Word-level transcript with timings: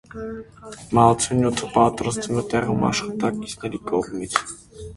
Մահացու 0.97 1.37
նյութը 1.41 1.69
պատրաստվում 1.75 2.41
է 2.45 2.45
տեղում՝ 2.55 2.83
աշխատակիցների 2.89 3.85
կողմից։ 3.95 4.43